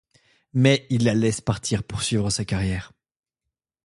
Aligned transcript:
Mais 0.55 0.87
il 0.89 1.03
la 1.03 1.13
laisse 1.13 1.41
partir 1.41 1.83
poursuivre 1.83 2.31
sa 2.31 2.43
carrière. 2.43 2.91